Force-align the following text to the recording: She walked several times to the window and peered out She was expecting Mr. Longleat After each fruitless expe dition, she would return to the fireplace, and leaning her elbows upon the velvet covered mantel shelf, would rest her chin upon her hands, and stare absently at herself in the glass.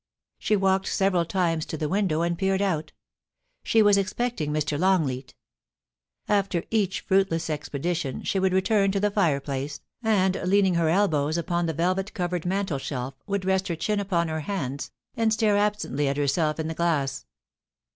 She 0.39 0.55
walked 0.55 0.87
several 0.87 1.25
times 1.25 1.63
to 1.67 1.77
the 1.77 1.87
window 1.87 2.23
and 2.23 2.35
peered 2.35 2.59
out 2.63 2.91
She 3.61 3.83
was 3.83 3.99
expecting 3.99 4.51
Mr. 4.51 4.79
Longleat 4.79 5.35
After 6.27 6.63
each 6.71 7.01
fruitless 7.01 7.49
expe 7.49 7.79
dition, 7.83 8.25
she 8.25 8.39
would 8.39 8.51
return 8.51 8.91
to 8.93 8.99
the 8.99 9.11
fireplace, 9.11 9.79
and 10.01 10.37
leaning 10.43 10.73
her 10.73 10.89
elbows 10.89 11.37
upon 11.37 11.67
the 11.67 11.73
velvet 11.73 12.15
covered 12.15 12.47
mantel 12.47 12.79
shelf, 12.79 13.13
would 13.27 13.45
rest 13.45 13.67
her 13.67 13.75
chin 13.75 13.99
upon 13.99 14.27
her 14.27 14.39
hands, 14.39 14.89
and 15.15 15.31
stare 15.31 15.55
absently 15.55 16.07
at 16.07 16.17
herself 16.17 16.59
in 16.59 16.67
the 16.67 16.73
glass. 16.73 17.27